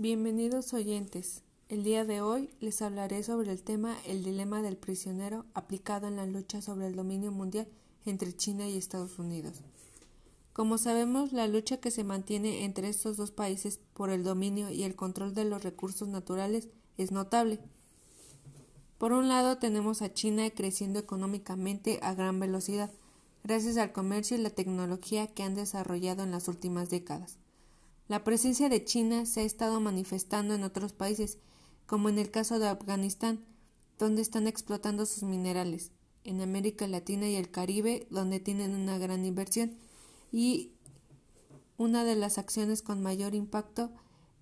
Bienvenidos 0.00 0.72
oyentes. 0.72 1.42
El 1.68 1.84
día 1.84 2.06
de 2.06 2.22
hoy 2.22 2.48
les 2.60 2.80
hablaré 2.80 3.22
sobre 3.22 3.52
el 3.52 3.62
tema 3.62 3.98
El 4.06 4.24
dilema 4.24 4.62
del 4.62 4.78
prisionero 4.78 5.44
aplicado 5.52 6.06
en 6.08 6.16
la 6.16 6.24
lucha 6.24 6.62
sobre 6.62 6.86
el 6.86 6.96
dominio 6.96 7.32
mundial 7.32 7.68
entre 8.06 8.34
China 8.34 8.66
y 8.66 8.78
Estados 8.78 9.18
Unidos. 9.18 9.60
Como 10.54 10.78
sabemos, 10.78 11.34
la 11.34 11.46
lucha 11.48 11.80
que 11.80 11.90
se 11.90 12.02
mantiene 12.02 12.64
entre 12.64 12.88
estos 12.88 13.18
dos 13.18 13.30
países 13.30 13.78
por 13.92 14.08
el 14.08 14.24
dominio 14.24 14.70
y 14.70 14.84
el 14.84 14.96
control 14.96 15.34
de 15.34 15.44
los 15.44 15.62
recursos 15.62 16.08
naturales 16.08 16.70
es 16.96 17.12
notable. 17.12 17.58
Por 18.96 19.12
un 19.12 19.28
lado 19.28 19.58
tenemos 19.58 20.00
a 20.00 20.14
China 20.14 20.48
creciendo 20.48 20.98
económicamente 20.98 21.98
a 22.00 22.14
gran 22.14 22.40
velocidad, 22.40 22.90
gracias 23.44 23.76
al 23.76 23.92
comercio 23.92 24.38
y 24.38 24.40
la 24.40 24.48
tecnología 24.48 25.26
que 25.26 25.42
han 25.42 25.54
desarrollado 25.54 26.22
en 26.22 26.30
las 26.30 26.48
últimas 26.48 26.88
décadas. 26.88 27.36
La 28.10 28.24
presencia 28.24 28.68
de 28.68 28.84
China 28.84 29.24
se 29.24 29.42
ha 29.42 29.44
estado 29.44 29.80
manifestando 29.80 30.54
en 30.54 30.64
otros 30.64 30.92
países, 30.92 31.38
como 31.86 32.08
en 32.08 32.18
el 32.18 32.32
caso 32.32 32.58
de 32.58 32.66
Afganistán, 32.66 33.38
donde 34.00 34.20
están 34.20 34.48
explotando 34.48 35.06
sus 35.06 35.22
minerales, 35.22 35.92
en 36.24 36.40
América 36.40 36.88
Latina 36.88 37.28
y 37.28 37.36
el 37.36 37.52
Caribe, 37.52 38.08
donde 38.10 38.40
tienen 38.40 38.74
una 38.74 38.98
gran 38.98 39.24
inversión, 39.24 39.76
y 40.32 40.72
una 41.76 42.02
de 42.02 42.16
las 42.16 42.36
acciones 42.38 42.82
con 42.82 43.00
mayor 43.00 43.36
impacto 43.36 43.92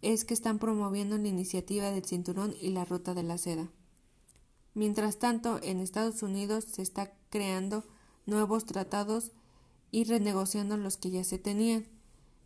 es 0.00 0.24
que 0.24 0.34
están 0.34 0.60
promoviendo 0.60 1.18
la 1.18 1.26
iniciativa 1.26 1.90
del 1.90 2.04
cinturón 2.04 2.54
y 2.60 2.68
la 2.68 2.84
ruta 2.84 3.14
de 3.14 3.24
la 3.24 3.36
seda. 3.36 3.68
Mientras 4.74 5.18
tanto, 5.18 5.58
en 5.60 5.80
Estados 5.80 6.22
Unidos 6.22 6.66
se 6.70 6.82
está 6.82 7.14
creando 7.30 7.82
nuevos 8.26 8.64
tratados 8.64 9.32
y 9.90 10.04
renegociando 10.04 10.76
los 10.76 10.96
que 10.96 11.10
ya 11.10 11.24
se 11.24 11.38
tenían 11.38 11.95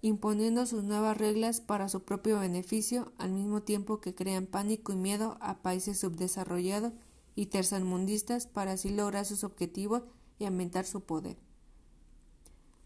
imponiendo 0.03 0.65
sus 0.67 0.85
nuevas 0.85 1.17
reglas 1.17 1.61
para 1.61 1.89
su 1.89 2.03
propio 2.05 2.39
beneficio, 2.39 3.13
al 3.19 3.33
mismo 3.33 3.63
tiempo 3.63 4.01
que 4.01 4.15
crean 4.15 4.47
pánico 4.47 4.93
y 4.93 4.97
miedo 4.97 5.37
a 5.41 5.63
países 5.63 5.99
subdesarrollados 6.01 6.93
y 7.35 7.47
tercermundistas 7.47 8.47
para 8.47 8.73
así 8.73 8.91
lograr 8.91 9.27
sus 9.27 9.45
objetivos 9.45 10.03
y 10.39 10.47
aumentar 10.47 10.87
su 10.87 11.03
poder. 11.03 11.37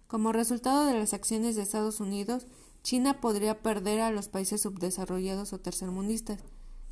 Como 0.09 0.33
resultado 0.33 0.87
de 0.87 0.99
las 0.99 1.15
acciones 1.15 1.57
de 1.57 1.63
Estados 1.63 2.01
Unidos, 2.01 2.47
China 2.83 3.21
podría 3.21 3.63
perder 3.63 4.01
a 4.01 4.11
los 4.11 4.29
países 4.29 4.61
subdesarrollados 4.61 5.53
o 5.53 5.61
tercermundistas, 5.61 6.41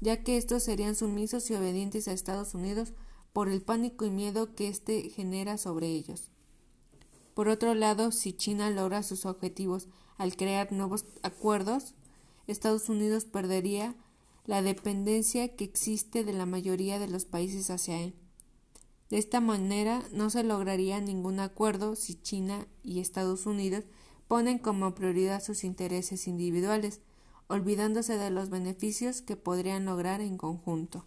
ya 0.01 0.23
que 0.25 0.37
estos 0.37 0.63
serían 0.63 0.95
sumisos 0.95 1.51
y 1.51 1.55
obedientes 1.55 2.09
a 2.09 2.13
Estados 2.13 2.55
Unidos 2.55 2.95
por 3.33 3.49
el 3.49 3.63
pánico 3.63 4.05
y 4.05 4.11
miedo 4.11 4.55
que 4.55 4.69
éste 4.69 5.11
genera 5.11 5.59
sobre 5.59 5.89
ellos. 5.89 6.31
Por 7.35 7.49
otro 7.49 7.75
lado, 7.75 8.13
si 8.13 8.33
China 8.33 8.71
logra 8.71 9.03
sus 9.03 9.25
objetivos 9.25 9.89
al 10.19 10.37
crear 10.37 10.73
nuevos 10.73 11.07
acuerdos, 11.23 11.95
Estados 12.47 12.89
Unidos 12.89 13.25
perdería 13.25 13.95
la 14.45 14.61
dependencia 14.61 15.55
que 15.55 15.65
existe 15.65 16.25
de 16.25 16.33
la 16.33 16.47
mayoría 16.47 16.99
de 16.99 17.09
los 17.09 17.25
países 17.25 17.71
hacia 17.71 18.01
él. 18.01 18.15
De 19.09 19.19
esta 19.19 19.41
manera 19.41 20.03
no 20.13 20.31
se 20.31 20.43
lograría 20.43 21.01
ningún 21.01 21.39
acuerdo 21.39 21.97
si 21.97 22.15
China 22.15 22.67
y 22.83 23.01
Estados 23.01 23.47
Unidos 23.47 23.85
ponen 24.27 24.59
como 24.59 24.95
prioridad 24.95 25.43
sus 25.43 25.65
intereses 25.65 26.27
individuales, 26.27 27.01
olvidándose 27.47 28.17
de 28.17 28.31
los 28.31 28.49
beneficios 28.49 29.21
que 29.21 29.37
podrían 29.37 29.85
lograr 29.85 30.21
en 30.21 30.39
conjunto. 30.39 31.05